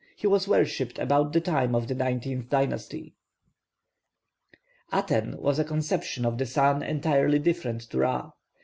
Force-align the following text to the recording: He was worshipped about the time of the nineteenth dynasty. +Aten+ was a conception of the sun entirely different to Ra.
He 0.15 0.25
was 0.25 0.47
worshipped 0.47 0.97
about 0.97 1.31
the 1.31 1.39
time 1.39 1.75
of 1.75 1.87
the 1.87 1.93
nineteenth 1.93 2.49
dynasty. 2.49 3.13
+Aten+ 4.91 5.37
was 5.37 5.59
a 5.59 5.63
conception 5.63 6.25
of 6.25 6.39
the 6.39 6.47
sun 6.47 6.81
entirely 6.81 7.37
different 7.37 7.81
to 7.91 7.99
Ra. 7.99 8.31